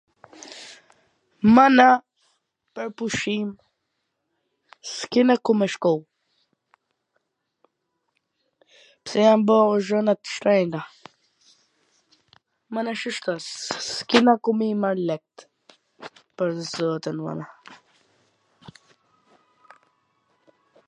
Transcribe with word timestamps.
mana, 1.57 1.83
pwr 2.77 2.89
pushim 3.01 3.47
s 4.91 4.93
kena 5.15 5.35
ku 5.49 5.55
me 5.59 5.67
shku, 5.73 5.91
pse 9.05 9.17
jan 9.27 9.41
bo 9.51 9.57
gjonat 9.91 10.19
t 10.23 10.27
shtrenjta, 10.39 10.81
mana 12.73 12.91
shishto 13.05 13.33
s 13.89 13.93
kena 14.13 14.33
ku 14.47 14.51
me 14.61 14.65
i 14.73 14.81
marr 14.83 14.99
lekt, 15.11 15.35
pwr 16.35 16.49
zotin 16.73 17.17
mana 17.29 17.45